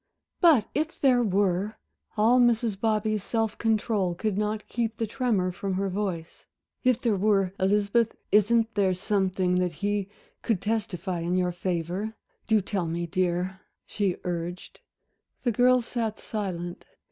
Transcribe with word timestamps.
"But 0.39 0.67
if 0.73 0.99
there 0.99 1.21
were" 1.21 1.77
all 2.17 2.39
Mrs. 2.41 2.75
Bobby's 2.81 3.21
self 3.23 3.55
control 3.59 4.15
could 4.15 4.35
not 4.35 4.67
keep 4.67 4.97
the 4.97 5.05
tremor 5.05 5.51
from 5.51 5.75
her 5.75 5.89
voice 5.89 6.47
"if 6.83 6.99
there 6.99 7.15
were, 7.15 7.53
Elizabeth, 7.59 8.15
isn't 8.31 8.73
there 8.73 8.95
something 8.95 9.59
that 9.59 9.73
he 9.73 10.09
could 10.41 10.59
testify 10.59 11.19
in 11.19 11.35
your 11.37 11.51
favor? 11.51 12.15
Do 12.47 12.61
tell 12.61 12.87
me, 12.87 13.05
dear," 13.05 13.61
she 13.85 14.15
urged; 14.23 14.79
the 15.43 15.51
girl 15.51 15.81
sat 15.81 16.19
silent. 16.19 16.83